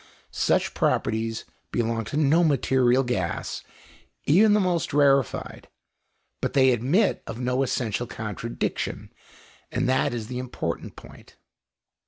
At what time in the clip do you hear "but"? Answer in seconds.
6.41-6.53